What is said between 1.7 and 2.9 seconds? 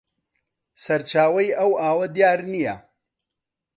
ئاوە دیار نییە